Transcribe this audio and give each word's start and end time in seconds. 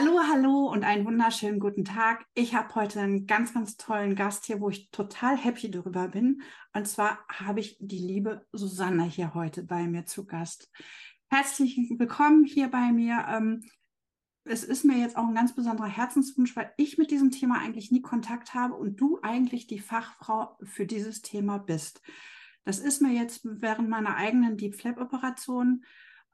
Hallo, 0.00 0.18
hallo 0.26 0.72
und 0.72 0.82
einen 0.82 1.04
wunderschönen 1.04 1.60
guten 1.60 1.84
Tag. 1.84 2.24
Ich 2.32 2.54
habe 2.54 2.74
heute 2.74 3.00
einen 3.00 3.26
ganz, 3.26 3.52
ganz 3.52 3.76
tollen 3.76 4.14
Gast 4.14 4.46
hier, 4.46 4.58
wo 4.58 4.70
ich 4.70 4.90
total 4.90 5.36
happy 5.36 5.70
darüber 5.70 6.08
bin. 6.08 6.40
Und 6.72 6.88
zwar 6.88 7.18
habe 7.28 7.60
ich 7.60 7.76
die 7.80 7.98
liebe 7.98 8.46
Susanne 8.50 9.04
hier 9.04 9.34
heute 9.34 9.62
bei 9.62 9.86
mir 9.86 10.06
zu 10.06 10.24
Gast. 10.24 10.70
Herzlich 11.28 11.76
willkommen 11.98 12.44
hier 12.44 12.68
bei 12.68 12.92
mir. 12.92 13.26
Ähm, 13.28 13.62
es 14.44 14.64
ist 14.64 14.86
mir 14.86 14.96
jetzt 14.96 15.18
auch 15.18 15.28
ein 15.28 15.34
ganz 15.34 15.54
besonderer 15.54 15.88
Herzenswunsch, 15.88 16.56
weil 16.56 16.72
ich 16.78 16.96
mit 16.96 17.10
diesem 17.10 17.30
Thema 17.30 17.58
eigentlich 17.58 17.90
nie 17.90 18.00
Kontakt 18.00 18.54
habe 18.54 18.76
und 18.76 18.98
du 18.98 19.18
eigentlich 19.20 19.66
die 19.66 19.80
Fachfrau 19.80 20.56
für 20.62 20.86
dieses 20.86 21.20
Thema 21.20 21.58
bist. 21.58 22.00
Das 22.64 22.78
ist 22.78 23.02
mir 23.02 23.12
jetzt 23.12 23.42
während 23.44 23.90
meiner 23.90 24.16
eigenen 24.16 24.56
Deep 24.56 24.76
Flap 24.76 24.98
Operation 24.98 25.84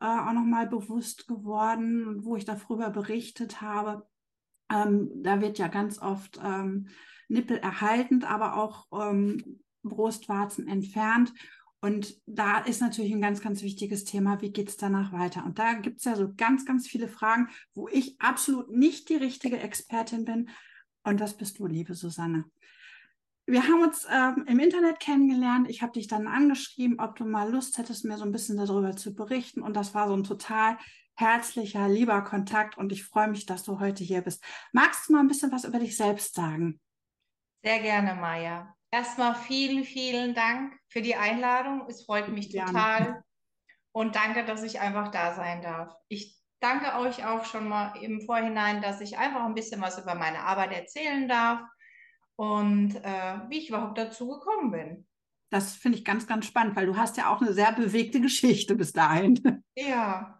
äh, 0.00 0.06
auch 0.06 0.32
nochmal 0.32 0.66
bewusst 0.66 1.26
geworden, 1.26 2.24
wo 2.24 2.36
ich 2.36 2.44
darüber 2.44 2.90
berichtet 2.90 3.60
habe. 3.60 4.06
Ähm, 4.70 5.10
da 5.22 5.40
wird 5.40 5.58
ja 5.58 5.68
ganz 5.68 6.00
oft 6.00 6.40
ähm, 6.42 6.88
Nippel 7.28 7.58
erhaltend, 7.58 8.24
aber 8.24 8.56
auch 8.56 8.86
ähm, 8.92 9.60
Brustwarzen 9.82 10.68
entfernt. 10.68 11.32
Und 11.80 12.20
da 12.26 12.58
ist 12.58 12.80
natürlich 12.80 13.12
ein 13.12 13.20
ganz, 13.20 13.40
ganz 13.40 13.62
wichtiges 13.62 14.04
Thema, 14.04 14.40
wie 14.40 14.50
geht 14.50 14.68
es 14.68 14.76
danach 14.76 15.12
weiter? 15.12 15.44
Und 15.44 15.58
da 15.58 15.74
gibt 15.74 15.98
es 15.98 16.04
ja 16.04 16.16
so 16.16 16.32
ganz, 16.36 16.64
ganz 16.64 16.88
viele 16.88 17.06
Fragen, 17.06 17.48
wo 17.74 17.86
ich 17.88 18.20
absolut 18.20 18.70
nicht 18.70 19.08
die 19.08 19.16
richtige 19.16 19.58
Expertin 19.58 20.24
bin. 20.24 20.48
Und 21.04 21.20
das 21.20 21.36
bist 21.36 21.58
du, 21.58 21.66
liebe 21.66 21.94
Susanne 21.94 22.44
wir 23.46 23.62
haben 23.62 23.82
uns 23.82 24.06
ähm, 24.10 24.44
im 24.48 24.58
Internet 24.58 24.98
kennengelernt. 24.98 25.70
Ich 25.70 25.80
habe 25.80 25.92
dich 25.92 26.08
dann 26.08 26.26
angeschrieben, 26.26 26.98
ob 26.98 27.14
du 27.14 27.24
mal 27.24 27.50
Lust 27.50 27.78
hättest, 27.78 28.04
mir 28.04 28.18
so 28.18 28.24
ein 28.24 28.32
bisschen 28.32 28.56
darüber 28.56 28.96
zu 28.96 29.14
berichten. 29.14 29.62
Und 29.62 29.74
das 29.74 29.94
war 29.94 30.08
so 30.08 30.16
ein 30.16 30.24
total 30.24 30.76
herzlicher, 31.14 31.88
lieber 31.88 32.22
Kontakt. 32.22 32.76
Und 32.76 32.90
ich 32.90 33.04
freue 33.04 33.28
mich, 33.28 33.46
dass 33.46 33.62
du 33.62 33.78
heute 33.78 34.02
hier 34.02 34.22
bist. 34.22 34.42
Magst 34.72 35.08
du 35.08 35.12
mal 35.12 35.20
ein 35.20 35.28
bisschen 35.28 35.52
was 35.52 35.64
über 35.64 35.78
dich 35.78 35.96
selbst 35.96 36.34
sagen? 36.34 36.80
Sehr 37.62 37.78
gerne, 37.80 38.16
Maja. 38.16 38.74
Erstmal 38.90 39.34
vielen, 39.36 39.84
vielen 39.84 40.34
Dank 40.34 40.74
für 40.88 41.02
die 41.02 41.14
Einladung. 41.14 41.86
Es 41.88 42.04
freut 42.04 42.28
mich 42.28 42.50
gerne. 42.50 42.72
total. 42.72 43.22
Und 43.92 44.16
danke, 44.16 44.44
dass 44.44 44.64
ich 44.64 44.80
einfach 44.80 45.12
da 45.12 45.34
sein 45.34 45.62
darf. 45.62 45.94
Ich 46.08 46.36
danke 46.60 46.98
euch 46.98 47.24
auch 47.24 47.44
schon 47.44 47.68
mal 47.68 47.94
im 48.02 48.20
Vorhinein, 48.22 48.82
dass 48.82 49.00
ich 49.00 49.18
einfach 49.18 49.44
ein 49.44 49.54
bisschen 49.54 49.80
was 49.80 49.98
über 49.98 50.16
meine 50.16 50.40
Arbeit 50.40 50.72
erzählen 50.72 51.28
darf 51.28 51.60
und 52.36 52.94
äh, 52.96 53.40
wie 53.48 53.58
ich 53.58 53.68
überhaupt 53.70 53.98
dazu 53.98 54.28
gekommen 54.28 54.70
bin. 54.70 55.06
Das 55.50 55.74
finde 55.74 55.98
ich 55.98 56.04
ganz, 56.04 56.26
ganz 56.26 56.46
spannend, 56.46 56.76
weil 56.76 56.86
du 56.86 56.96
hast 56.96 57.16
ja 57.16 57.32
auch 57.34 57.40
eine 57.40 57.52
sehr 57.52 57.72
bewegte 57.72 58.20
Geschichte 58.20 58.74
bis 58.74 58.92
dahin. 58.92 59.62
Ja. 59.76 60.32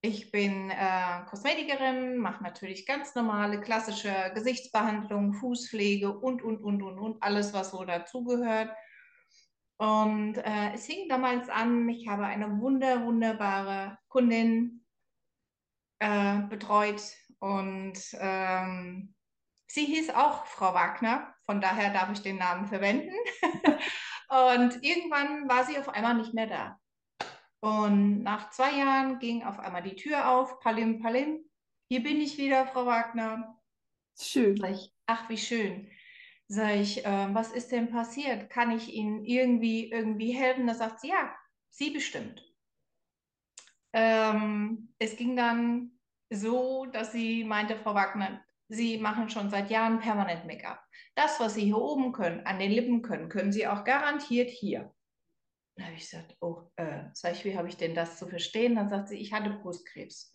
Ich 0.00 0.30
bin 0.30 0.68
äh, 0.68 1.24
Kosmetikerin, 1.30 2.18
mache 2.18 2.42
natürlich 2.42 2.84
ganz 2.84 3.14
normale, 3.14 3.58
klassische 3.62 4.12
Gesichtsbehandlung, 4.34 5.32
Fußpflege 5.32 6.12
und, 6.18 6.42
und, 6.42 6.58
und, 6.58 6.82
und, 6.82 6.98
und, 6.98 7.22
alles, 7.22 7.54
was 7.54 7.70
so 7.70 7.82
dazugehört. 7.86 8.70
Und 9.78 10.36
äh, 10.36 10.74
es 10.74 10.84
hing 10.84 11.08
damals 11.08 11.48
an, 11.48 11.88
ich 11.88 12.06
habe 12.06 12.26
eine 12.26 12.60
wunder, 12.60 13.02
wunderbare 13.06 13.96
Kundin 14.08 14.84
äh, 16.00 16.42
betreut 16.50 17.02
und 17.38 17.98
ähm, 18.18 19.14
Sie 19.66 19.86
hieß 19.86 20.10
auch 20.10 20.46
Frau 20.46 20.74
Wagner, 20.74 21.34
von 21.46 21.60
daher 21.60 21.92
darf 21.92 22.10
ich 22.12 22.22
den 22.22 22.38
Namen 22.38 22.66
verwenden. 22.66 23.14
und 24.28 24.82
irgendwann 24.82 25.48
war 25.48 25.64
sie 25.64 25.78
auf 25.78 25.88
einmal 25.88 26.14
nicht 26.14 26.34
mehr 26.34 26.46
da. 26.46 26.80
Und 27.60 28.22
nach 28.22 28.50
zwei 28.50 28.72
Jahren 28.72 29.18
ging 29.18 29.42
auf 29.42 29.58
einmal 29.58 29.82
die 29.82 29.96
Tür 29.96 30.28
auf, 30.28 30.60
Palim, 30.60 31.00
Palim, 31.00 31.44
hier 31.88 32.02
bin 32.02 32.20
ich 32.20 32.36
wieder, 32.38 32.66
Frau 32.66 32.86
Wagner. 32.86 33.58
Schön. 34.20 34.62
Ich, 34.64 34.92
ach, 35.06 35.28
wie 35.28 35.38
schön. 35.38 35.90
Sag 36.46 36.76
ich, 36.76 37.04
äh, 37.04 37.34
was 37.34 37.52
ist 37.52 37.72
denn 37.72 37.90
passiert? 37.90 38.50
Kann 38.50 38.70
ich 38.70 38.92
Ihnen 38.92 39.24
irgendwie, 39.24 39.90
irgendwie 39.90 40.32
helfen? 40.32 40.66
Da 40.66 40.74
sagt 40.74 41.00
sie, 41.00 41.08
ja, 41.08 41.34
Sie 41.70 41.90
bestimmt. 41.90 42.44
Ähm, 43.92 44.94
es 44.98 45.16
ging 45.16 45.36
dann 45.36 45.92
so, 46.30 46.86
dass 46.86 47.12
sie 47.12 47.44
meinte, 47.44 47.76
Frau 47.76 47.94
Wagner, 47.94 48.44
Sie 48.68 48.98
machen 48.98 49.28
schon 49.28 49.50
seit 49.50 49.70
Jahren 49.70 50.00
permanent 50.00 50.46
Make-up. 50.46 50.82
Das, 51.14 51.38
was 51.40 51.54
Sie 51.54 51.64
hier 51.64 51.78
oben 51.78 52.12
können, 52.12 52.46
an 52.46 52.58
den 52.58 52.70
Lippen 52.70 53.02
können, 53.02 53.28
können 53.28 53.52
Sie 53.52 53.66
auch 53.66 53.84
garantiert 53.84 54.50
hier. 54.50 54.92
Da 55.76 55.84
habe 55.84 55.94
ich 55.94 56.08
gesagt, 56.08 56.36
oh, 56.40 56.70
äh, 56.76 57.04
sag 57.12 57.32
ich, 57.32 57.44
wie 57.44 57.56
habe 57.56 57.68
ich 57.68 57.76
denn 57.76 57.94
das 57.94 58.18
zu 58.18 58.26
verstehen? 58.26 58.76
Dann 58.76 58.88
sagt 58.88 59.08
sie, 59.08 59.18
ich 59.18 59.32
hatte 59.32 59.50
Brustkrebs 59.50 60.34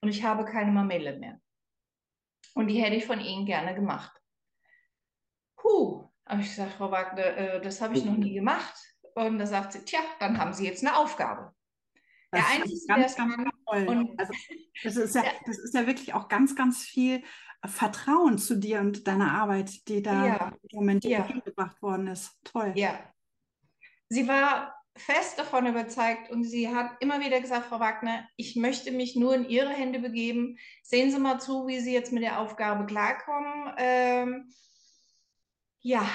und 0.00 0.08
ich 0.08 0.22
habe 0.22 0.44
keine 0.44 0.70
Mamelle 0.70 1.18
mehr. 1.18 1.40
Und 2.54 2.68
die 2.68 2.80
hätte 2.82 2.96
ich 2.96 3.06
von 3.06 3.20
Ihnen 3.20 3.46
gerne 3.46 3.74
gemacht. 3.74 4.16
Puh, 5.56 6.08
habe 6.26 6.42
ich 6.42 6.48
gesagt, 6.48 6.74
Frau 6.74 6.90
Wagner, 6.90 7.24
äh, 7.36 7.60
das 7.60 7.80
habe 7.80 7.96
ich 7.96 8.04
noch 8.04 8.16
nie 8.16 8.34
gemacht. 8.34 8.74
Und 9.14 9.38
da 9.38 9.46
sagt 9.46 9.72
sie, 9.72 9.84
tja, 9.84 10.00
dann 10.20 10.38
haben 10.38 10.52
Sie 10.52 10.66
jetzt 10.66 10.84
eine 10.84 10.96
Aufgabe. 10.96 11.54
Das 12.32 12.40
der 12.40 12.62
Einzige, 12.62 12.86
ganz, 12.86 13.14
ganz, 13.14 13.36
ganz 13.36 13.50
toll. 13.66 13.88
Und 13.88 14.18
also, 14.18 14.32
das, 14.82 14.96
ist 14.96 15.14
ja, 15.14 15.22
das 15.46 15.58
ist 15.58 15.74
ja 15.74 15.86
wirklich 15.86 16.14
auch 16.14 16.28
ganz, 16.28 16.56
ganz 16.56 16.82
viel 16.82 17.22
Vertrauen 17.64 18.38
zu 18.38 18.56
dir 18.56 18.80
und 18.80 19.06
deiner 19.06 19.32
Arbeit, 19.32 19.86
die 19.86 20.02
da 20.02 20.26
ja. 20.26 20.52
im 20.70 20.76
Moment 20.76 21.04
ja. 21.04 21.28
gebracht 21.44 21.80
worden 21.82 22.08
ist. 22.08 22.32
Toll. 22.42 22.72
Ja. 22.74 22.98
Sie 24.08 24.26
war 24.26 24.74
fest 24.96 25.38
davon 25.38 25.66
überzeugt 25.66 26.30
und 26.30 26.44
sie 26.44 26.74
hat 26.74 26.90
immer 27.00 27.20
wieder 27.20 27.40
gesagt, 27.40 27.66
Frau 27.66 27.80
Wagner, 27.80 28.26
ich 28.36 28.56
möchte 28.56 28.90
mich 28.90 29.14
nur 29.14 29.34
in 29.34 29.48
Ihre 29.48 29.70
Hände 29.70 30.00
begeben. 30.00 30.58
Sehen 30.82 31.10
Sie 31.10 31.18
mal 31.18 31.38
zu, 31.38 31.66
wie 31.66 31.80
Sie 31.80 31.92
jetzt 31.92 32.12
mit 32.12 32.22
der 32.22 32.40
Aufgabe 32.40 32.86
klarkommen. 32.86 33.74
Ähm, 33.76 34.52
ja, 35.80 36.06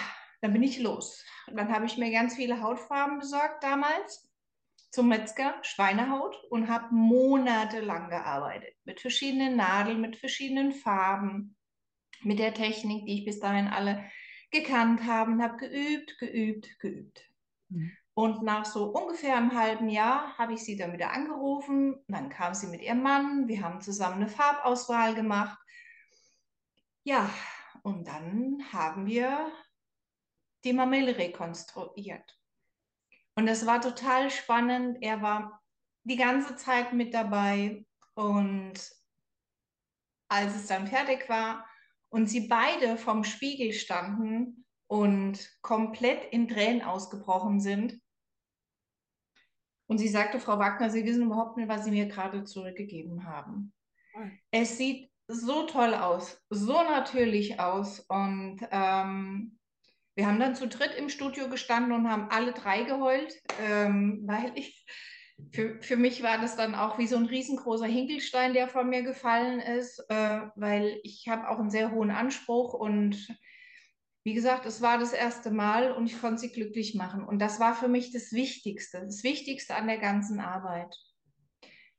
dann 0.41 0.53
bin 0.53 0.63
ich 0.63 0.79
los. 0.79 1.23
dann 1.51 1.71
habe 1.71 1.85
ich 1.85 1.97
mir 1.97 2.11
ganz 2.11 2.35
viele 2.35 2.61
Hautfarben 2.61 3.19
besorgt 3.19 3.63
damals 3.63 4.26
zum 4.89 5.09
Metzger, 5.09 5.55
Schweinehaut 5.61 6.35
und 6.49 6.69
habe 6.69 6.93
monatelang 6.93 8.09
gearbeitet 8.09 8.75
mit 8.83 9.01
verschiedenen 9.01 9.55
Nadeln, 9.55 10.01
mit 10.01 10.15
verschiedenen 10.15 10.71
Farben, 10.71 11.55
mit 12.21 12.39
der 12.39 12.53
Technik, 12.53 13.05
die 13.05 13.19
ich 13.19 13.25
bis 13.25 13.39
dahin 13.39 13.67
alle 13.67 14.09
gekannt 14.51 15.05
habe 15.05 15.31
und 15.31 15.41
habe 15.41 15.57
geübt, 15.57 16.17
geübt, 16.19 16.79
geübt. 16.79 17.21
Mhm. 17.69 17.91
Und 18.13 18.41
nach 18.41 18.65
so 18.65 18.85
ungefähr 18.85 19.37
einem 19.37 19.53
halben 19.53 19.89
Jahr 19.89 20.35
habe 20.39 20.53
ich 20.53 20.63
sie 20.63 20.75
dann 20.75 20.93
wieder 20.93 21.11
angerufen. 21.11 22.03
Dann 22.07 22.29
kam 22.29 22.55
sie 22.55 22.65
mit 22.65 22.81
ihrem 22.81 23.03
Mann. 23.03 23.47
Wir 23.47 23.61
haben 23.61 23.79
zusammen 23.79 24.15
eine 24.15 24.27
Farbauswahl 24.27 25.13
gemacht. 25.13 25.59
Ja, 27.03 27.29
und 27.83 28.07
dann 28.07 28.63
haben 28.73 29.05
wir 29.05 29.51
die 30.63 30.73
Mamelle 30.73 31.17
rekonstruiert. 31.17 32.36
Und 33.37 33.47
es 33.47 33.67
war 33.67 33.79
total 33.79 34.31
spannend. 34.31 34.97
Er 35.01 35.21
war 35.21 35.61
die 36.03 36.15
ganze 36.15 36.55
Zeit 36.55 36.93
mit 36.93 37.13
dabei. 37.13 37.85
Und 38.15 38.73
als 40.27 40.55
es 40.55 40.65
dann 40.65 40.87
fertig 40.87 41.29
war 41.29 41.65
und 42.09 42.27
sie 42.27 42.47
beide 42.47 42.97
vom 42.97 43.23
Spiegel 43.23 43.73
standen 43.73 44.65
und 44.87 45.47
komplett 45.61 46.25
in 46.33 46.47
Tränen 46.47 46.81
ausgebrochen 46.81 47.59
sind, 47.59 48.01
und 49.89 49.99
sie 49.99 50.09
sagte, 50.09 50.39
Frau 50.41 50.59
Wagner, 50.59 50.89
Sie 50.89 51.05
wissen 51.05 51.23
überhaupt 51.23 51.55
nicht, 51.55 51.69
was 51.69 51.85
Sie 51.85 51.91
mir 51.91 52.07
gerade 52.07 52.43
zurückgegeben 52.43 53.25
haben. 53.25 53.73
Es 54.51 54.77
sieht 54.77 55.09
so 55.29 55.65
toll 55.65 55.93
aus, 55.93 56.43
so 56.49 56.73
natürlich 56.73 57.59
aus. 57.59 58.01
Und 58.01 58.59
ähm, 58.69 59.57
wir 60.17 60.25
haben 60.25 60.39
dann 60.39 60.55
zu 60.55 60.67
dritt 60.67 60.95
im 60.95 61.09
Studio 61.09 61.47
gestanden 61.47 61.91
und 61.91 62.09
haben 62.09 62.31
alle 62.31 62.51
drei 62.51 62.81
geheult, 62.81 63.35
ähm, 63.61 64.23
weil 64.25 64.51
ich, 64.55 64.83
für, 65.53 65.79
für 65.79 65.95
mich 65.95 66.23
war 66.23 66.39
das 66.39 66.55
dann 66.55 66.73
auch 66.73 66.97
wie 66.97 67.05
so 67.05 67.17
ein 67.17 67.27
riesengroßer 67.27 67.85
Hinkelstein, 67.85 68.53
der 68.53 68.67
von 68.67 68.89
mir 68.89 69.03
gefallen 69.03 69.59
ist, 69.59 70.03
äh, 70.09 70.41
weil 70.55 70.99
ich 71.03 71.27
habe 71.27 71.47
auch 71.47 71.59
einen 71.59 71.69
sehr 71.69 71.91
hohen 71.91 72.09
Anspruch 72.09 72.73
und 72.73 73.27
wie 74.23 74.33
gesagt, 74.33 74.65
es 74.65 74.81
war 74.81 74.97
das 74.97 75.13
erste 75.13 75.51
Mal 75.51 75.91
und 75.91 76.07
ich 76.07 76.19
konnte 76.19 76.39
sie 76.39 76.51
glücklich 76.51 76.95
machen. 76.95 77.23
Und 77.23 77.39
das 77.39 77.59
war 77.59 77.75
für 77.75 77.87
mich 77.87 78.11
das 78.11 78.33
Wichtigste, 78.33 79.01
das 79.01 79.23
Wichtigste 79.23 79.75
an 79.75 79.87
der 79.87 79.99
ganzen 79.99 80.39
Arbeit. 80.39 80.93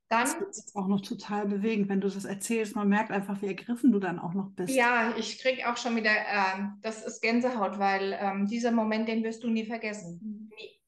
Dann, 0.08 0.26
das 0.26 0.58
ist 0.58 0.74
auch 0.74 0.86
noch 0.86 1.02
total 1.02 1.46
bewegend, 1.46 1.90
wenn 1.90 2.00
du 2.00 2.08
das 2.08 2.24
erzählst. 2.24 2.74
Man 2.74 2.88
merkt 2.88 3.10
einfach, 3.10 3.42
wie 3.42 3.46
ergriffen 3.46 3.92
du 3.92 3.98
dann 3.98 4.18
auch 4.18 4.32
noch 4.32 4.50
bist. 4.52 4.74
Ja, 4.74 5.14
ich 5.18 5.38
kriege 5.38 5.70
auch 5.70 5.76
schon 5.76 5.96
wieder, 5.96 6.10
äh, 6.10 6.68
das 6.80 7.04
ist 7.04 7.20
Gänsehaut, 7.20 7.78
weil 7.78 8.16
ähm, 8.18 8.46
dieser 8.46 8.72
Moment, 8.72 9.06
den 9.06 9.22
wirst 9.22 9.44
du 9.44 9.50
nie 9.50 9.66
vergessen. 9.66 10.18
Mhm. 10.22 10.50
Nie. 10.56 10.80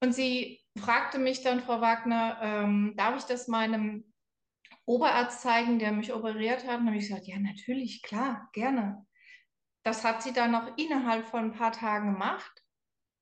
Und 0.00 0.14
sie 0.14 0.60
fragte 0.78 1.18
mich 1.18 1.42
dann, 1.42 1.60
Frau 1.60 1.80
Wagner, 1.80 2.38
ähm, 2.40 2.94
darf 2.96 3.16
ich 3.16 3.24
das 3.24 3.48
meinem 3.48 4.04
Oberarzt 4.84 5.42
zeigen, 5.42 5.80
der 5.80 5.90
mich 5.90 6.12
operiert 6.12 6.66
hat? 6.68 6.78
Und 6.78 6.86
habe 6.86 6.96
ich 6.96 7.08
gesagt, 7.08 7.26
ja, 7.26 7.38
natürlich, 7.40 8.02
klar, 8.02 8.48
gerne. 8.52 9.04
Das 9.82 10.04
hat 10.04 10.22
sie 10.22 10.32
dann 10.32 10.52
noch 10.52 10.76
innerhalb 10.76 11.26
von 11.26 11.46
ein 11.46 11.52
paar 11.52 11.72
Tagen 11.72 12.12
gemacht. 12.12 12.64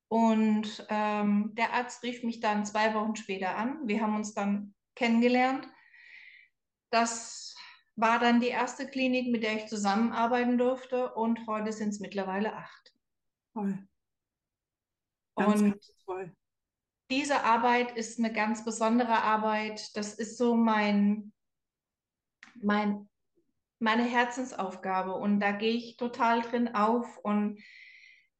Und 0.09 0.87
ähm, 0.89 1.51
der 1.55 1.73
Arzt 1.73 2.03
rief 2.03 2.23
mich 2.23 2.41
dann 2.41 2.65
zwei 2.65 2.95
Wochen 2.95 3.17
später 3.17 3.57
an. 3.57 3.81
Wir 3.87 4.01
haben 4.01 4.15
uns 4.15 4.35
dann 4.35 4.75
kennengelernt. 4.95 5.67
Das 6.91 7.57
war 7.97 8.19
dann 8.19 8.41
die 8.41 8.49
erste 8.49 8.87
Klinik, 8.89 9.33
mit 9.33 9.43
der 9.43 9.57
ich 9.57 9.67
zusammenarbeiten 9.67 10.59
durfte 10.59 11.15
und 11.15 11.47
heute 11.47 11.73
sind 11.73 11.89
es 11.89 12.01
mittlerweile 12.01 12.55
acht. 12.55 12.95
Toll. 13.55 13.79
Ganz, 15.37 15.61
und 15.61 15.71
ganz 15.71 15.93
toll. 16.05 16.37
diese 17.11 17.43
Arbeit 17.43 17.97
ist 17.97 18.19
eine 18.19 18.33
ganz 18.33 18.65
besondere 18.65 19.23
Arbeit. 19.23 19.97
Das 19.97 20.15
ist 20.15 20.39
so 20.39 20.55
mein, 20.55 21.33
mein, 22.55 23.09
meine 23.79 24.05
Herzensaufgabe 24.05 25.15
und 25.15 25.41
da 25.41 25.53
gehe 25.53 25.75
ich 25.75 25.97
total 25.97 26.43
drin 26.43 26.75
auf 26.75 27.19
und 27.19 27.63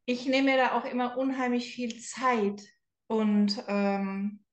ich 0.07 0.27
nehme 0.27 0.53
mir 0.53 0.57
da 0.57 0.73
auch 0.73 0.85
immer 0.85 1.17
unheimlich 1.19 1.73
viel 1.75 2.01
Zeit 2.01 2.63
und 3.09 3.63
ähm, 3.69 4.45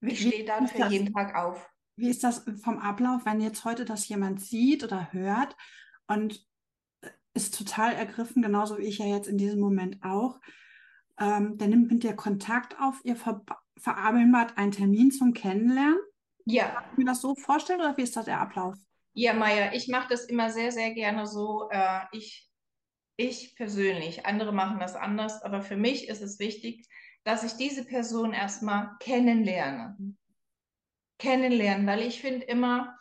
Wie, 0.00 0.12
ich 0.12 0.22
stehe 0.22 0.44
dann 0.44 0.68
für 0.68 0.78
das, 0.78 0.92
jeden 0.92 1.12
Tag 1.12 1.34
auf. 1.34 1.68
wie 1.96 2.08
ist 2.08 2.22
das 2.22 2.44
vom 2.62 2.78
Ablauf, 2.78 3.24
wenn 3.26 3.40
jetzt 3.40 3.64
heute 3.64 3.84
das 3.84 4.08
jemand 4.08 4.40
sieht 4.40 4.84
oder 4.84 5.12
hört 5.12 5.56
und 6.06 6.46
ist 7.34 7.56
total 7.56 7.94
ergriffen, 7.94 8.42
genauso 8.42 8.78
wie 8.78 8.84
ich 8.84 8.98
ja 8.98 9.06
jetzt 9.06 9.28
in 9.28 9.38
diesem 9.38 9.60
Moment 9.60 10.02
auch. 10.02 10.40
Ähm, 11.18 11.58
der 11.58 11.68
nimmt 11.68 11.90
mit 11.90 12.02
dir 12.04 12.14
Kontakt 12.14 12.80
auf, 12.80 13.00
ihr 13.04 13.16
ver 13.16 13.44
verabredet 13.76 14.56
einen 14.56 14.72
Termin 14.72 15.10
zum 15.10 15.34
Kennenlernen. 15.34 15.98
Ja, 16.46 16.68
Kann 16.68 16.84
ich 16.92 16.98
mir 16.98 17.04
das 17.04 17.20
so 17.20 17.34
vorstellen 17.34 17.80
oder 17.80 17.96
wie 17.96 18.02
ist 18.02 18.16
das 18.16 18.24
der 18.24 18.40
Ablauf? 18.40 18.76
Ja, 19.14 19.32
Maya, 19.32 19.72
ich 19.72 19.88
mache 19.88 20.08
das 20.10 20.24
immer 20.24 20.50
sehr, 20.50 20.72
sehr 20.72 20.92
gerne 20.92 21.26
so. 21.26 21.68
Äh, 21.70 22.00
ich, 22.12 22.48
ich 23.16 23.56
persönlich, 23.56 24.26
andere 24.26 24.52
machen 24.52 24.78
das 24.78 24.94
anders, 24.94 25.42
aber 25.42 25.62
für 25.62 25.76
mich 25.76 26.08
ist 26.08 26.22
es 26.22 26.38
wichtig, 26.38 26.86
dass 27.24 27.42
ich 27.42 27.54
diese 27.54 27.84
Person 27.84 28.32
erstmal 28.32 28.96
kennenlerne. 29.00 29.96
Kennenlernen, 31.18 31.86
weil 31.86 32.02
ich 32.02 32.20
finde 32.20 32.46
immer, 32.46 32.96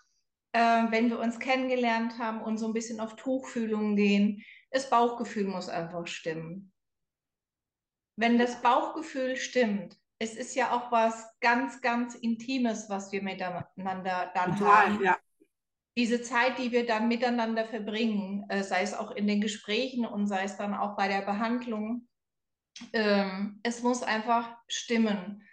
äh, 0.54 0.60
wenn 0.90 1.10
wir 1.10 1.20
uns 1.20 1.40
kennengelernt 1.40 2.18
haben 2.18 2.42
und 2.42 2.58
so 2.58 2.68
ein 2.68 2.74
bisschen 2.74 3.00
auf 3.00 3.16
Tuchfühlung 3.16 3.96
gehen, 3.96 4.44
das 4.72 4.90
Bauchgefühl 4.90 5.46
muss 5.46 5.70
einfach 5.70 6.08
stimmen. 6.08 6.74
Wenn 8.18 8.40
das 8.40 8.62
Bauchgefühl 8.62 9.38
stimmt, 9.38 9.98
es 10.20 10.36
ist 10.36 10.56
ja 10.56 10.72
auch 10.72 10.92
was 10.92 11.28
ganz, 11.40 11.82
ganz 11.82 12.16
Intimes, 12.16 12.90
was 12.90 13.12
wir 13.12 13.22
miteinander 13.22 14.32
dann 14.34 14.58
Total, 14.58 14.88
haben. 14.88 15.04
ja. 15.04 15.18
Diese 15.98 16.22
Zeit, 16.22 16.60
die 16.60 16.72
wir 16.72 16.86
dann 16.86 17.08
miteinander 17.08 17.66
verbringen, 17.66 18.46
äh, 18.50 18.64
sei 18.64 18.84
es 18.84 18.94
auch 18.94 19.12
in 19.12 19.26
den 19.26 19.42
Gesprächen 19.42 20.06
und 20.06 20.28
sei 20.28 20.44
es 20.44 20.56
dann 20.56 20.76
auch 20.76 20.96
bei 20.96 21.08
der 21.08 21.24
Behandlung, 21.24 22.08
ähm, 22.94 23.60
es 23.64 23.82
muss 23.82 24.04
einfach 24.04 24.56
stimmen. 24.68 25.44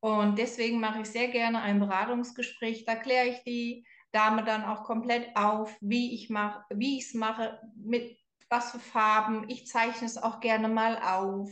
Und 0.00 0.38
deswegen 0.38 0.80
mache 0.80 1.02
ich 1.02 1.06
sehr 1.06 1.28
gerne 1.28 1.62
ein 1.62 1.78
Beratungsgespräch. 1.78 2.84
Da 2.84 2.96
kläre 2.96 3.28
ich 3.28 3.44
die 3.44 3.86
Dame 4.10 4.44
dann 4.44 4.64
auch 4.64 4.82
komplett 4.82 5.36
auf, 5.36 5.72
wie 5.80 6.14
ich 6.14 6.28
mache, 6.28 6.64
wie 6.74 6.98
ich 6.98 7.06
es 7.06 7.14
mache, 7.14 7.60
mit 7.76 8.18
was 8.50 8.72
für 8.72 8.80
Farben. 8.80 9.48
Ich 9.48 9.68
zeichne 9.68 10.06
es 10.06 10.18
auch 10.18 10.40
gerne 10.40 10.68
mal 10.68 10.98
auf. 10.98 11.48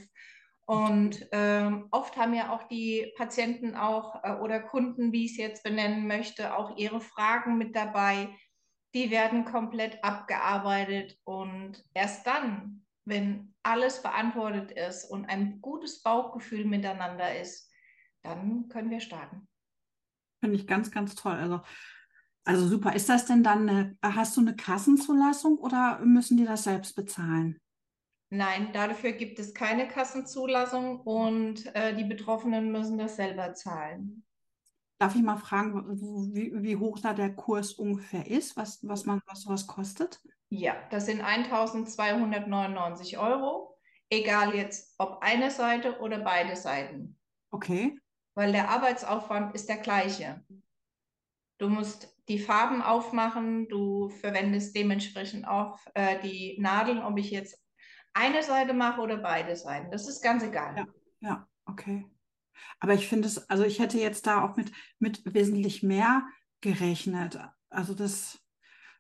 Und 0.67 1.27
ähm, 1.33 1.89
oft 1.91 2.17
haben 2.17 2.33
ja 2.35 2.53
auch 2.53 2.63
die 2.65 3.13
Patienten 3.17 3.75
auch 3.75 4.23
äh, 4.23 4.35
oder 4.35 4.61
Kunden, 4.61 5.13
wie 5.13 5.25
ich 5.25 5.33
es 5.33 5.37
jetzt 5.39 5.63
benennen 5.65 6.07
möchte, 6.07 6.57
auch 6.57 6.77
ihre 6.77 7.01
Fragen 7.01 7.59
mit 7.59 7.75
dabei. 7.75 8.29
Die 8.95 9.11
werden 9.11 9.45
komplett 9.45 10.03
abgearbeitet 10.05 11.19
und 11.25 11.85
erst 11.93 12.27
dann, 12.27 12.87
wenn 13.05 13.55
alles 13.63 14.03
beantwortet 14.03 14.71
ist 14.73 15.05
und 15.05 15.27
ein 15.27 15.61
gutes 15.61 16.03
Bauchgefühl 16.03 16.65
miteinander 16.65 17.39
ist, 17.41 17.71
dann 18.23 18.69
können 18.69 18.91
wir 18.91 19.01
starten. 19.01 19.49
Finde 20.41 20.57
ich 20.57 20.67
ganz, 20.67 20.91
ganz 20.91 21.15
toll. 21.15 21.35
Also, 21.35 21.61
also 22.45 22.69
super. 22.69 22.95
Ist 22.95 23.09
das 23.09 23.27
denn 23.27 23.43
dann 23.43 23.69
eine, 23.69 23.99
hast 24.03 24.37
du 24.37 24.41
eine 24.41 24.57
Kassenzulassung 24.57 25.59
oder 25.59 25.99
müssen 26.01 26.37
die 26.37 26.45
das 26.45 26.65
selbst 26.65 26.95
bezahlen? 26.97 27.61
Nein, 28.33 28.73
dafür 28.73 29.13
gibt 29.13 29.41
es 29.41 29.55
keine 29.55 29.89
Kassenzulassung 29.89 31.01
und 31.01 31.75
äh, 31.75 31.97
die 31.97 32.05
Betroffenen 32.05 32.71
müssen 32.71 32.97
das 32.97 33.17
selber 33.17 33.55
zahlen. 33.55 34.25
Darf 35.01 35.17
ich 35.17 35.23
mal 35.23 35.37
fragen, 35.37 35.85
wie, 36.33 36.53
wie 36.63 36.77
hoch 36.77 37.01
da 37.01 37.13
der 37.13 37.35
Kurs 37.35 37.73
ungefähr 37.73 38.27
ist, 38.27 38.57
was, 38.57 38.87
was 38.87 39.05
man, 39.05 39.21
was 39.27 39.43
sowas 39.43 39.67
kostet? 39.67 40.21
Ja, 40.49 40.77
das 40.91 41.07
sind 41.07 41.23
1299 41.23 43.19
Euro, 43.19 43.77
egal 44.11 44.55
jetzt 44.55 44.95
ob 44.99 45.23
eine 45.23 45.51
Seite 45.51 45.99
oder 46.01 46.21
beide 46.21 46.55
Seiten, 46.55 47.19
Okay, 47.51 47.99
weil 48.35 48.53
der 48.53 48.69
Arbeitsaufwand 48.69 49.55
ist 49.55 49.69
der 49.69 49.79
gleiche. 49.79 50.45
Du 51.59 51.69
musst 51.69 52.17
die 52.29 52.39
Farben 52.39 52.81
aufmachen, 52.81 53.69
du 53.69 54.09
verwendest 54.09 54.77
dementsprechend 54.77 55.49
auch 55.49 55.79
äh, 55.95 56.21
die 56.21 56.57
Nadeln, 56.61 57.03
ob 57.03 57.19
ich 57.19 57.31
jetzt 57.31 57.61
eine 58.15 58.43
Seite 58.43 58.73
mache 58.73 59.01
oder 59.01 59.17
beide 59.17 59.55
Seiten. 59.57 59.91
Das 59.91 60.09
ist 60.09 60.23
ganz 60.23 60.43
egal. 60.43 60.77
Ja. 60.77 60.87
ja, 61.21 61.49
okay. 61.67 62.07
Aber 62.79 62.95
ich 62.95 63.09
finde 63.09 63.29
es, 63.29 63.49
also 63.51 63.65
ich 63.65 63.79
hätte 63.79 63.99
jetzt 63.99 64.27
da 64.27 64.43
auch 64.43 64.57
mit, 64.57 64.73
mit 64.99 65.23
wesentlich 65.35 65.83
mehr 65.83 66.27
gerechnet. 66.61 67.39
Also 67.69 67.95
das, 67.95 68.39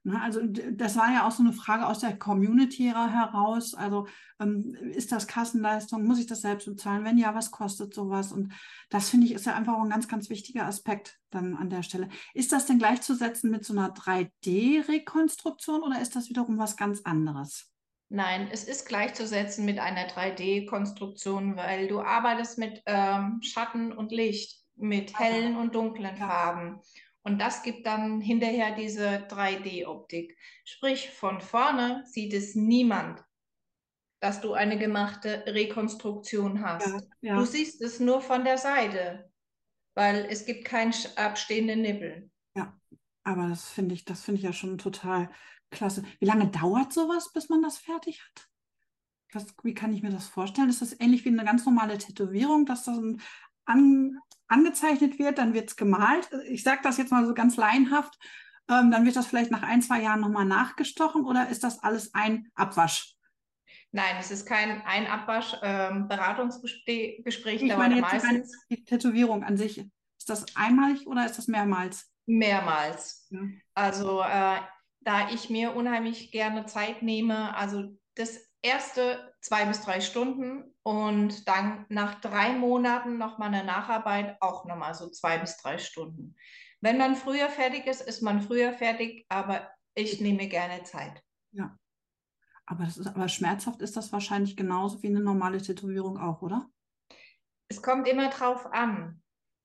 ne, 0.02 0.20
also 0.20 0.40
das 0.44 0.96
war 0.96 1.12
ja 1.12 1.26
auch 1.26 1.30
so 1.30 1.42
eine 1.42 1.52
Frage 1.52 1.86
aus 1.86 2.00
der 2.00 2.18
Community 2.18 2.84
heraus. 2.84 3.74
Also 3.74 4.06
ähm, 4.38 4.74
ist 4.92 5.12
das 5.12 5.26
Kassenleistung? 5.26 6.04
Muss 6.04 6.18
ich 6.18 6.26
das 6.26 6.42
selbst 6.42 6.66
bezahlen? 6.66 7.04
Wenn 7.04 7.18
ja, 7.18 7.34
was 7.34 7.50
kostet 7.50 7.94
sowas? 7.94 8.32
Und 8.32 8.52
das 8.90 9.10
finde 9.10 9.26
ich 9.26 9.32
ist 9.32 9.46
ja 9.46 9.54
einfach 9.54 9.74
auch 9.74 9.82
ein 9.82 9.90
ganz, 9.90 10.08
ganz 10.08 10.30
wichtiger 10.30 10.66
Aspekt 10.66 11.18
dann 11.30 11.56
an 11.56 11.70
der 11.70 11.82
Stelle. 11.82 12.08
Ist 12.34 12.52
das 12.52 12.66
denn 12.66 12.78
gleichzusetzen 12.78 13.50
mit 13.50 13.64
so 13.64 13.72
einer 13.72 13.92
3D-Rekonstruktion 13.94 15.82
oder 15.82 16.00
ist 16.00 16.16
das 16.16 16.28
wiederum 16.28 16.58
was 16.58 16.76
ganz 16.76 17.02
anderes? 17.02 17.70
Nein, 18.12 18.48
es 18.52 18.64
ist 18.64 18.86
gleichzusetzen 18.86 19.64
mit 19.64 19.78
einer 19.78 20.08
3D-Konstruktion, 20.08 21.56
weil 21.56 21.86
du 21.86 22.00
arbeitest 22.00 22.58
mit 22.58 22.82
ähm, 22.86 23.40
Schatten 23.42 23.92
und 23.92 24.10
Licht, 24.10 24.58
mit 24.74 25.16
hellen 25.18 25.56
und 25.56 25.74
dunklen 25.74 26.16
Ja. 26.16 26.26
Farben. 26.26 26.80
Und 27.22 27.38
das 27.40 27.62
gibt 27.62 27.86
dann 27.86 28.20
hinterher 28.20 28.74
diese 28.74 29.26
3D-Optik. 29.28 30.36
Sprich, 30.64 31.10
von 31.10 31.40
vorne 31.40 32.02
sieht 32.06 32.34
es 32.34 32.54
niemand, 32.56 33.22
dass 34.20 34.40
du 34.40 34.54
eine 34.54 34.76
gemachte 34.78 35.44
Rekonstruktion 35.46 36.64
hast. 36.64 36.86
Ja, 36.88 37.00
Du 37.22 37.26
ja. 37.26 37.46
siehst 37.46 37.80
es 37.80 38.00
nur 38.00 38.20
von 38.20 38.44
der 38.44 38.58
Seite, 38.58 39.30
weil 39.94 40.26
es 40.28 40.46
gibt 40.46 40.64
keinen 40.64 40.94
abstehenden 41.16 41.82
Nippel. 41.82 42.30
Ja, 42.56 42.78
aber 43.22 43.48
das 43.48 43.68
finde 43.70 43.94
ich, 43.94 44.04
das 44.04 44.22
finde 44.24 44.38
ich 44.38 44.44
ja 44.44 44.52
schon 44.52 44.78
total 44.78 45.30
klasse. 45.70 46.02
Wie 46.18 46.26
lange 46.26 46.48
dauert 46.48 46.92
sowas, 46.92 47.32
bis 47.32 47.48
man 47.48 47.62
das 47.62 47.78
fertig 47.78 48.22
hat? 48.22 48.48
Was, 49.32 49.46
wie 49.62 49.74
kann 49.74 49.92
ich 49.92 50.02
mir 50.02 50.10
das 50.10 50.26
vorstellen? 50.26 50.68
Ist 50.68 50.82
das 50.82 50.98
ähnlich 51.00 51.24
wie 51.24 51.28
eine 51.28 51.44
ganz 51.44 51.64
normale 51.64 51.98
Tätowierung, 51.98 52.66
dass 52.66 52.84
das 52.84 52.98
ein- 52.98 53.20
an, 53.64 54.18
angezeichnet 54.48 55.18
wird, 55.20 55.38
dann 55.38 55.54
wird 55.54 55.70
es 55.70 55.76
gemalt? 55.76 56.28
Ich 56.48 56.64
sage 56.64 56.80
das 56.82 56.96
jetzt 56.96 57.12
mal 57.12 57.24
so 57.26 57.34
ganz 57.34 57.56
laienhaft. 57.56 58.18
Ähm, 58.68 58.90
dann 58.90 59.04
wird 59.04 59.14
das 59.16 59.26
vielleicht 59.26 59.50
nach 59.52 59.62
ein, 59.62 59.82
zwei 59.82 60.00
Jahren 60.02 60.20
nochmal 60.20 60.44
nachgestochen 60.44 61.24
oder 61.24 61.48
ist 61.48 61.62
das 61.62 61.82
alles 61.82 62.14
ein 62.14 62.48
Abwasch? 62.54 63.14
Nein, 63.92 64.16
es 64.18 64.30
ist 64.30 64.46
kein 64.46 64.82
Einabwasch. 64.82 65.56
Ähm, 65.62 66.06
Beratungsgespräch 66.08 67.24
Ich 67.26 67.68
dauert 67.68 67.78
meine 67.78 67.96
jetzt 67.96 68.10
die, 68.12 68.16
meistens 68.16 68.66
die 68.70 68.84
Tätowierung 68.84 69.44
an 69.44 69.56
sich. 69.56 69.78
Ist 69.78 70.28
das 70.28 70.56
einmalig 70.56 71.06
oder 71.06 71.26
ist 71.26 71.38
das 71.38 71.46
mehrmals? 71.48 72.06
mehrmals. 72.26 73.26
Ja. 73.30 73.40
Also 73.74 74.22
äh, 74.22 74.58
da 75.00 75.30
ich 75.30 75.50
mir 75.50 75.74
unheimlich 75.74 76.30
gerne 76.30 76.66
Zeit 76.66 77.02
nehme, 77.02 77.56
also 77.56 77.96
das 78.14 78.50
erste 78.62 79.32
zwei 79.40 79.64
bis 79.64 79.80
drei 79.82 80.00
Stunden 80.00 80.74
und 80.82 81.48
dann 81.48 81.86
nach 81.88 82.20
drei 82.20 82.52
Monaten 82.52 83.16
nochmal 83.16 83.48
eine 83.48 83.64
Nacharbeit 83.64 84.36
auch 84.40 84.66
nochmal 84.66 84.94
so 84.94 85.08
zwei 85.08 85.38
bis 85.38 85.56
drei 85.56 85.78
Stunden. 85.78 86.36
Wenn 86.80 86.98
man 86.98 87.16
früher 87.16 87.48
fertig 87.48 87.86
ist, 87.86 88.00
ist 88.00 88.22
man 88.22 88.40
früher 88.42 88.72
fertig, 88.72 89.26
aber 89.28 89.70
ich 89.94 90.20
nehme 90.20 90.48
gerne 90.48 90.82
Zeit. 90.84 91.22
Ja. 91.52 91.76
Aber, 92.66 92.84
das 92.84 92.98
ist, 92.98 93.06
aber 93.08 93.28
schmerzhaft 93.28 93.82
ist 93.82 93.96
das 93.96 94.12
wahrscheinlich 94.12 94.56
genauso 94.56 95.02
wie 95.02 95.08
eine 95.08 95.20
normale 95.20 95.60
Tätowierung 95.60 96.18
auch, 96.18 96.40
oder? 96.42 96.70
Es 97.68 97.82
kommt 97.82 98.06
immer 98.06 98.30
drauf 98.30 98.66
an, 98.66 99.22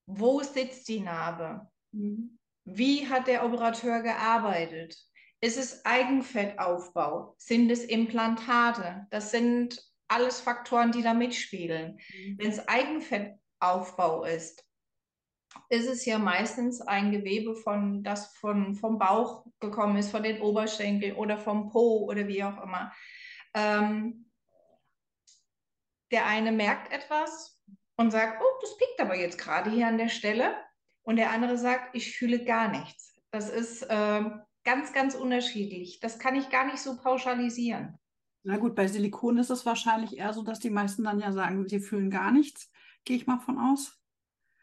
wo 0.07 0.41
sitzt 0.41 0.87
die 0.87 0.99
Narbe? 0.99 1.69
Mhm. 1.91 2.39
Wie 2.65 3.07
hat 3.07 3.27
der 3.27 3.45
Operateur 3.45 4.01
gearbeitet? 4.01 4.97
Ist 5.45 5.57
es 5.57 5.85
Eigenfettaufbau? 5.85 7.35
Sind 7.37 7.69
es 7.69 7.83
Implantate? 7.83 9.05
Das 9.11 9.29
sind 9.29 9.79
alles 10.07 10.41
Faktoren, 10.41 10.91
die 10.91 11.03
da 11.03 11.13
mitspielen. 11.13 11.99
Wenn 12.37 12.49
es 12.49 12.67
Eigenfettaufbau 12.67 14.23
ist, 14.23 14.65
ist 15.69 15.87
es 15.87 16.03
ja 16.03 16.17
meistens 16.17 16.81
ein 16.81 17.11
Gewebe, 17.11 17.55
von, 17.55 18.03
das 18.03 18.35
von, 18.37 18.73
vom 18.73 18.97
Bauch 18.97 19.45
gekommen 19.59 19.97
ist, 19.97 20.09
von 20.09 20.23
den 20.23 20.41
Oberschenkeln 20.41 21.15
oder 21.15 21.37
vom 21.37 21.69
Po 21.69 22.07
oder 22.09 22.27
wie 22.27 22.43
auch 22.43 22.63
immer. 22.63 22.91
Ähm, 23.53 24.31
der 26.09 26.25
eine 26.25 26.53
merkt 26.53 26.91
etwas 26.91 27.61
und 27.97 28.09
sagt, 28.09 28.41
oh, 28.41 28.61
das 28.61 28.75
piekt 28.77 28.99
aber 28.99 29.15
jetzt 29.15 29.37
gerade 29.37 29.69
hier 29.69 29.85
an 29.85 29.99
der 29.99 30.09
Stelle. 30.09 30.55
und 31.03 31.17
der 31.17 31.29
andere 31.29 31.59
sagt, 31.59 31.95
ich 31.95 32.17
fühle 32.17 32.43
gar 32.43 32.67
nichts. 32.67 33.21
Das 33.29 33.51
ist 33.51 33.83
äh, 33.83 34.23
ganz, 34.65 34.91
ganz 34.91 35.15
unterschiedlich. 35.15 35.99
Das 35.99 36.19
kann 36.19 36.35
ich 36.35 36.49
gar 36.49 36.65
nicht 36.65 36.79
so 36.79 36.97
pauschalisieren. 36.97 37.97
Na 38.43 38.57
gut, 38.57 38.75
bei 38.75 38.87
Silikon 38.87 39.37
ist 39.37 39.49
es 39.49 39.65
wahrscheinlich 39.65 40.17
eher 40.17 40.33
so, 40.33 40.43
dass 40.43 40.59
die 40.59 40.69
meisten 40.69 41.03
dann 41.03 41.19
ja 41.19 41.31
sagen, 41.31 41.67
sie 41.67 41.79
fühlen 41.79 42.09
gar 42.09 42.31
nichts. 42.31 42.71
Gehe 43.05 43.17
ich 43.17 43.27
mal 43.27 43.39
von 43.39 43.57
aus. 43.57 43.99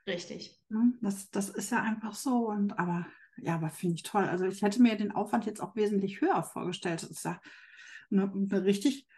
Richtig. 0.07 0.61
Das, 1.01 1.31
das 1.31 1.49
ist 1.49 1.71
ja 1.71 1.83
einfach 1.83 2.15
so. 2.15 2.49
Und 2.49 2.79
aber 2.79 3.07
ja, 3.39 3.55
aber 3.55 3.71
finde 3.71 3.97
ich 3.97 4.03
toll. 4.03 4.25
Also 4.25 4.45
ich 4.45 4.63
hätte 4.63 4.83
mir 4.83 4.97
den 4.97 5.13
Aufwand 5.13 5.47
jetzt 5.47 5.61
auch 5.61 5.75
wesentlich 5.75 6.21
höher 6.21 6.43
vorgestellt. 6.43 7.03
Das 7.03 7.11
ist 7.11 7.25
ja 7.25 7.41
eine, 8.11 8.31
eine 8.31 8.65
richtig 8.65 9.09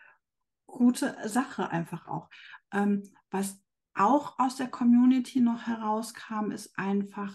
gute 0.67 1.17
Sache 1.29 1.71
einfach 1.71 2.07
auch. 2.07 2.29
Ähm, 2.73 3.03
was 3.31 3.61
auch 3.95 4.38
aus 4.38 4.57
der 4.57 4.69
Community 4.69 5.41
noch 5.41 5.67
herauskam, 5.67 6.50
ist 6.50 6.79
einfach, 6.79 7.35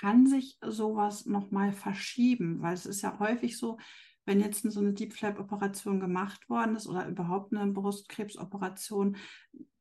kann 0.00 0.26
sich 0.26 0.58
sowas 0.62 1.26
nochmal 1.26 1.72
verschieben, 1.72 2.60
weil 2.62 2.74
es 2.74 2.86
ist 2.86 3.02
ja 3.02 3.18
häufig 3.18 3.56
so, 3.56 3.78
wenn 4.24 4.40
jetzt 4.40 4.62
so 4.70 4.80
eine 4.80 4.92
Deep 4.92 5.12
Flap 5.12 5.38
Operation 5.38 6.00
gemacht 6.00 6.48
worden 6.48 6.76
ist 6.76 6.86
oder 6.86 7.06
überhaupt 7.06 7.54
eine 7.54 7.72
Brustkrebsoperation, 7.72 9.16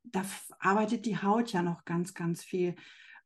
da 0.04 0.24
arbeitet 0.60 1.06
die 1.06 1.18
Haut 1.18 1.52
ja 1.52 1.62
noch 1.62 1.84
ganz, 1.84 2.14
ganz 2.14 2.44
viel. 2.44 2.76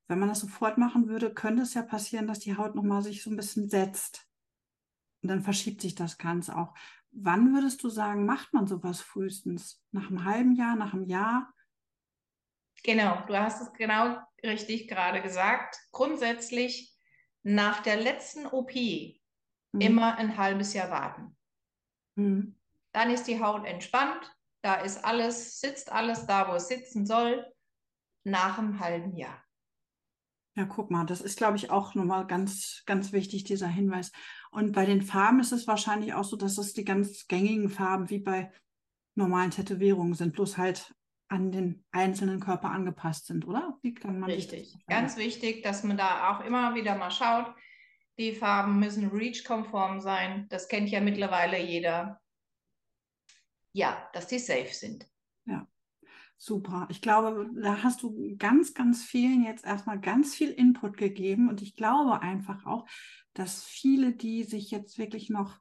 Wenn 0.08 0.20
man 0.20 0.30
das 0.30 0.40
sofort 0.40 0.78
machen 0.78 1.08
würde, 1.08 1.34
könnte 1.34 1.64
es 1.64 1.74
ja 1.74 1.84
passieren, 1.84 2.26
dass 2.26 2.40
die 2.40 2.56
Haut 2.56 2.74
nochmal 2.74 3.04
sich 3.04 3.22
so 3.22 3.30
ein 3.30 3.36
bisschen 3.36 3.70
setzt. 3.70 4.26
Und 5.22 5.30
dann 5.30 5.42
verschiebt 5.42 5.82
sich 5.82 5.94
das 5.94 6.18
Ganze 6.18 6.58
auch. 6.58 6.74
Wann 7.12 7.54
würdest 7.54 7.84
du 7.84 7.90
sagen, 7.90 8.26
macht 8.26 8.54
man 8.54 8.66
sowas 8.66 9.02
frühestens? 9.02 9.84
Nach 9.92 10.10
einem 10.10 10.24
halben 10.24 10.56
Jahr, 10.56 10.76
nach 10.76 10.94
einem 10.94 11.06
Jahr? 11.06 11.54
Genau, 12.84 13.22
du 13.28 13.38
hast 13.38 13.62
es 13.62 13.74
genau 13.74 14.20
richtig 14.44 14.88
gerade 14.88 15.22
gesagt. 15.22 15.78
Grundsätzlich 15.92 16.96
nach 17.44 17.82
der 17.82 17.98
letzten 17.98 18.46
OP 18.46 18.74
mhm. 18.74 19.82
immer 19.82 20.18
ein 20.18 20.38
halbes 20.38 20.74
Jahr 20.74 20.92
warten. 20.92 21.38
Mhm. 22.16 22.56
Dann 22.92 23.12
ist 23.12 23.28
die 23.28 23.42
Haut 23.42 23.66
entspannt, 23.66 24.36
da 24.62 24.76
ist 24.76 25.04
alles, 25.06 25.60
sitzt 25.60 25.92
alles 25.92 26.26
da, 26.26 26.50
wo 26.50 26.56
es 26.56 26.68
sitzen 26.68 27.06
soll, 27.06 27.46
nach 28.24 28.58
einem 28.58 28.80
halben 28.80 29.16
Jahr. 29.16 29.44
Ja, 30.56 30.66
guck 30.66 30.92
mal, 30.92 31.06
das 31.06 31.22
ist, 31.22 31.38
glaube 31.38 31.56
ich, 31.56 31.70
auch 31.70 31.96
nochmal 31.96 32.28
ganz, 32.28 32.84
ganz 32.86 33.14
wichtig, 33.14 33.46
dieser 33.46 33.68
Hinweis. 33.68 34.12
Und 34.52 34.74
bei 34.74 34.86
den 34.86 35.02
Farben 35.02 35.40
ist 35.40 35.54
es 35.54 35.68
wahrscheinlich 35.68 36.14
auch 36.14 36.26
so, 36.26 36.36
dass 36.36 36.58
es 36.58 36.74
die 36.74 36.84
ganz 36.84 37.28
gängigen 37.28 37.70
Farben 37.70 38.10
wie 38.10 38.20
bei 38.20 38.52
normalen 39.16 39.52
Tätowierungen 39.52 40.16
sind, 40.16 40.34
bloß 40.34 40.58
halt 40.58 40.94
an 41.30 41.52
den 41.52 41.86
einzelnen 41.92 42.40
Körper 42.40 42.72
angepasst 42.72 43.28
sind, 43.28 43.48
oder? 43.48 43.78
Wie 43.82 43.94
kann 43.94 44.20
man 44.20 44.30
Richtig. 44.30 44.76
Ganz 44.88 45.16
wichtig, 45.16 45.64
dass 45.64 45.84
man 45.84 45.96
da 45.96 46.32
auch 46.32 46.44
immer 46.44 46.76
wieder 46.76 46.96
mal 46.96 47.12
schaut. 47.12 47.54
Die 48.18 48.34
Farben 48.34 48.80
müssen 48.80 49.10
REACH-konform 49.10 50.02
sein. 50.02 50.48
Das 50.50 50.68
kennt 50.68 50.90
ja 50.90 51.00
mittlerweile 51.00 51.64
jeder. 51.64 52.20
Ja, 53.72 54.10
dass 54.14 54.28
die 54.28 54.40
safe 54.40 54.74
sind. 54.74 55.08
Ja, 55.46 55.68
super. 56.36 56.88
Ich 56.90 57.02
glaube, 57.02 57.50
da 57.62 57.84
hast 57.84 58.02
du 58.02 58.36
ganz, 58.38 58.74
ganz 58.74 59.04
vielen 59.04 59.46
jetzt 59.46 59.66
erstmal 59.66 60.00
ganz 60.00 60.34
viel 60.34 60.50
Input 60.50 60.98
gegeben. 60.98 61.48
Und 61.48 61.62
ich 61.62 61.76
glaube 61.76 62.22
einfach 62.24 62.66
auch, 62.66 62.88
dass 63.34 63.64
viele, 63.64 64.14
die 64.14 64.44
sich 64.44 64.72
jetzt 64.72 64.98
wirklich 64.98 65.30
noch 65.30 65.60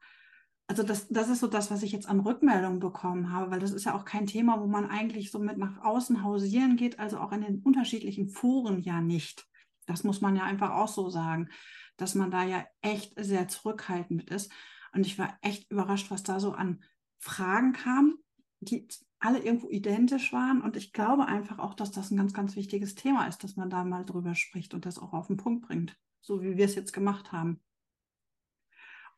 also 0.68 0.82
das, 0.82 1.08
das 1.08 1.30
ist 1.30 1.40
so 1.40 1.46
das, 1.46 1.70
was 1.70 1.82
ich 1.82 1.92
jetzt 1.92 2.08
an 2.08 2.20
Rückmeldungen 2.20 2.78
bekommen 2.78 3.32
habe, 3.32 3.50
weil 3.50 3.58
das 3.58 3.72
ist 3.72 3.86
ja 3.86 3.94
auch 3.94 4.04
kein 4.04 4.26
Thema, 4.26 4.60
wo 4.60 4.66
man 4.66 4.84
eigentlich 4.84 5.30
so 5.30 5.38
mit 5.38 5.56
nach 5.56 5.82
außen 5.82 6.22
hausieren 6.22 6.76
geht, 6.76 6.98
also 6.98 7.18
auch 7.18 7.32
in 7.32 7.40
den 7.40 7.62
unterschiedlichen 7.62 8.28
Foren 8.28 8.82
ja 8.82 9.00
nicht. 9.00 9.48
Das 9.86 10.04
muss 10.04 10.20
man 10.20 10.36
ja 10.36 10.44
einfach 10.44 10.70
auch 10.72 10.88
so 10.88 11.08
sagen, 11.08 11.48
dass 11.96 12.14
man 12.14 12.30
da 12.30 12.44
ja 12.44 12.66
echt 12.82 13.14
sehr 13.16 13.48
zurückhaltend 13.48 14.30
ist. 14.30 14.52
Und 14.92 15.06
ich 15.06 15.18
war 15.18 15.38
echt 15.40 15.70
überrascht, 15.70 16.10
was 16.10 16.22
da 16.22 16.38
so 16.38 16.52
an 16.52 16.84
Fragen 17.18 17.72
kam, 17.72 18.18
die 18.60 18.86
alle 19.20 19.38
irgendwo 19.38 19.70
identisch 19.70 20.34
waren. 20.34 20.60
Und 20.60 20.76
ich 20.76 20.92
glaube 20.92 21.26
einfach 21.26 21.58
auch, 21.58 21.72
dass 21.72 21.92
das 21.92 22.10
ein 22.10 22.18
ganz, 22.18 22.34
ganz 22.34 22.56
wichtiges 22.56 22.94
Thema 22.94 23.26
ist, 23.26 23.42
dass 23.42 23.56
man 23.56 23.70
da 23.70 23.84
mal 23.84 24.04
drüber 24.04 24.34
spricht 24.34 24.74
und 24.74 24.84
das 24.84 24.98
auch 24.98 25.14
auf 25.14 25.28
den 25.28 25.38
Punkt 25.38 25.66
bringt, 25.66 25.96
so 26.20 26.42
wie 26.42 26.58
wir 26.58 26.66
es 26.66 26.74
jetzt 26.74 26.92
gemacht 26.92 27.32
haben. 27.32 27.60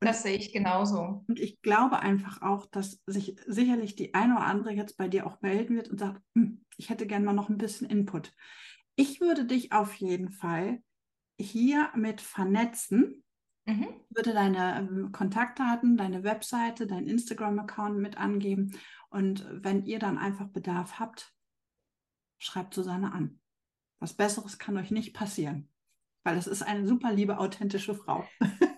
Das 0.01 0.23
sehe 0.23 0.37
ich 0.37 0.53
genauso. 0.53 1.25
Und 1.29 1.39
ich 1.39 1.61
glaube 1.61 2.01
einfach 2.01 2.41
auch, 2.41 2.65
dass 2.67 3.03
sich 3.07 3.37
sicherlich 3.47 3.97
die 3.97 4.15
eine 4.15 4.37
oder 4.37 4.47
andere 4.47 4.73
jetzt 4.73 4.97
bei 4.97 5.09
dir 5.09 5.27
auch 5.27 5.43
melden 5.43 5.77
wird 5.77 5.89
und 5.89 5.99
sagt, 5.99 6.23
hm, 6.35 6.65
ich 6.79 6.89
hätte 6.89 7.07
gerne 7.07 7.27
mal 7.27 7.35
noch 7.35 7.51
ein 7.51 7.59
bisschen 7.59 7.89
Input. 7.89 8.33
Ich 8.97 9.21
würde 9.21 9.45
dich 9.45 9.73
auf 9.73 9.95
jeden 9.95 10.31
Fall 10.31 10.83
hier 11.39 11.91
mit 11.95 12.23
vernetzen, 12.23 13.23
mhm. 13.67 13.89
würde 14.09 14.33
deine 14.33 14.79
ähm, 14.79 15.13
Kontaktdaten, 15.13 15.99
deine 15.99 16.25
Webseite, 16.25 16.87
dein 16.87 17.07
Instagram-Account 17.07 17.99
mit 17.99 18.17
angeben. 18.17 18.73
Und 19.11 19.47
wenn 19.51 19.85
ihr 19.85 19.99
dann 19.99 20.17
einfach 20.17 20.49
Bedarf 20.49 20.99
habt, 20.99 21.35
schreibt 22.39 22.73
Susanne 22.73 23.13
an. 23.13 23.39
Was 23.99 24.15
Besseres 24.15 24.59
kann 24.59 24.79
euch 24.79 24.91
nicht 24.91 25.13
passieren, 25.13 25.69
weil 26.25 26.39
es 26.39 26.47
ist 26.47 26.63
eine 26.63 26.87
super 26.87 27.13
liebe, 27.13 27.39
authentische 27.39 27.95
Frau. 27.95 28.25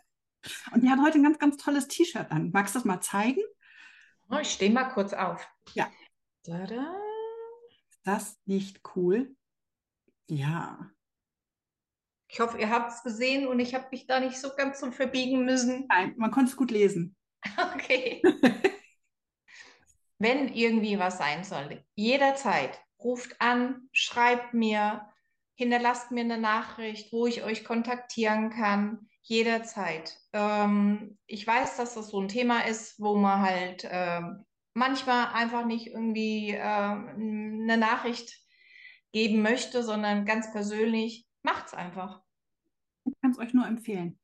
Und 0.72 0.82
die 0.82 0.90
hat 0.90 1.00
heute 1.00 1.18
ein 1.18 1.22
ganz, 1.22 1.38
ganz 1.38 1.56
tolles 1.56 1.88
T-Shirt 1.88 2.30
an. 2.30 2.50
Magst 2.52 2.74
du 2.74 2.78
das 2.78 2.84
mal 2.84 3.00
zeigen? 3.00 3.42
Oh, 4.30 4.38
ich 4.38 4.50
stehe 4.50 4.72
mal 4.72 4.84
kurz 4.84 5.12
auf. 5.12 5.46
Ja. 5.74 5.90
Tada. 6.44 6.96
Ist 7.90 8.00
das 8.04 8.38
nicht 8.46 8.80
cool? 8.96 9.36
Ja. 10.26 10.90
Ich 12.28 12.40
hoffe, 12.40 12.58
ihr 12.58 12.70
habt 12.70 12.92
es 12.92 13.02
gesehen 13.02 13.46
und 13.46 13.60
ich 13.60 13.74
habe 13.74 13.88
mich 13.90 14.06
da 14.06 14.18
nicht 14.18 14.38
so 14.38 14.50
ganz 14.56 14.80
so 14.80 14.90
verbiegen 14.90 15.44
müssen. 15.44 15.86
Nein, 15.88 16.14
man 16.16 16.30
konnte 16.30 16.50
es 16.50 16.56
gut 16.56 16.70
lesen. 16.70 17.16
Okay. 17.74 18.22
Wenn 20.18 20.54
irgendwie 20.54 21.00
was 21.00 21.18
sein 21.18 21.42
sollte, 21.42 21.84
jederzeit 21.96 22.80
ruft 23.00 23.40
an, 23.40 23.88
schreibt 23.90 24.54
mir, 24.54 25.08
hinterlasst 25.56 26.12
mir 26.12 26.20
eine 26.20 26.38
Nachricht, 26.38 27.12
wo 27.12 27.26
ich 27.26 27.42
euch 27.42 27.64
kontaktieren 27.64 28.50
kann 28.50 29.08
jederzeit. 29.22 30.18
Ähm, 30.32 31.18
ich 31.26 31.46
weiß, 31.46 31.76
dass 31.76 31.94
das 31.94 32.08
so 32.08 32.20
ein 32.20 32.28
Thema 32.28 32.66
ist, 32.66 33.00
wo 33.00 33.16
man 33.16 33.40
halt 33.40 33.84
äh, 33.84 34.20
manchmal 34.74 35.28
einfach 35.32 35.64
nicht 35.64 35.88
irgendwie 35.88 36.50
äh, 36.50 36.60
eine 36.60 37.76
Nachricht 37.76 38.38
geben 39.12 39.42
möchte, 39.42 39.82
sondern 39.82 40.24
ganz 40.24 40.50
persönlich, 40.52 41.26
macht 41.42 41.66
es 41.66 41.74
einfach. 41.74 42.22
Ich 43.04 43.14
kann 43.20 43.32
es 43.32 43.38
euch 43.38 43.54
nur 43.54 43.66
empfehlen. 43.66 44.18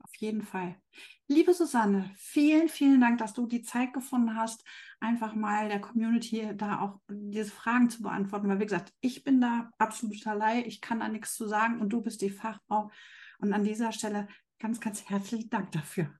Auf 0.00 0.14
jeden 0.16 0.42
Fall. 0.42 0.80
Liebe 1.26 1.52
Susanne, 1.52 2.10
vielen, 2.16 2.68
vielen 2.68 3.00
Dank, 3.00 3.18
dass 3.18 3.34
du 3.34 3.46
die 3.46 3.62
Zeit 3.62 3.92
gefunden 3.92 4.34
hast, 4.36 4.64
einfach 5.00 5.34
mal 5.34 5.68
der 5.68 5.80
Community 5.80 6.50
da 6.56 6.80
auch 6.80 7.00
diese 7.10 7.50
Fragen 7.50 7.90
zu 7.90 8.02
beantworten. 8.02 8.48
Weil, 8.48 8.60
wie 8.60 8.64
gesagt, 8.64 8.94
ich 9.00 9.24
bin 9.24 9.40
da 9.40 9.70
absolut 9.78 10.26
allein, 10.26 10.64
ich 10.64 10.80
kann 10.80 11.00
da 11.00 11.08
nichts 11.08 11.34
zu 11.34 11.46
sagen 11.46 11.80
und 11.80 11.90
du 11.90 12.00
bist 12.00 12.22
die 12.22 12.30
Fachfrau. 12.30 12.90
Und 13.38 13.52
an 13.52 13.64
dieser 13.64 13.92
Stelle 13.92 14.28
ganz, 14.58 14.80
ganz 14.80 15.08
herzlichen 15.08 15.50
Dank 15.50 15.72
dafür. 15.72 16.12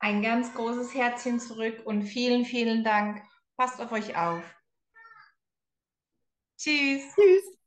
Ein 0.00 0.22
ganz 0.22 0.54
großes 0.54 0.94
Herzchen 0.94 1.40
zurück 1.40 1.82
und 1.84 2.02
vielen, 2.02 2.44
vielen 2.44 2.84
Dank. 2.84 3.22
Passt 3.56 3.80
auf 3.80 3.92
euch 3.92 4.16
auf. 4.16 4.42
Tschüss. 6.56 7.02
Tschüss. 7.14 7.57